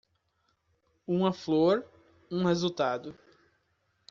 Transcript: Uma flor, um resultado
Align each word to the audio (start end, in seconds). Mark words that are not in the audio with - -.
Uma 1.05 1.31
flor, 1.31 1.85
um 2.31 2.43
resultado 2.43 3.15